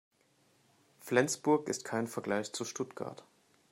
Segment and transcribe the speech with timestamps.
[0.99, 3.23] Flensburg ist kein Vergleich zu Stuttgart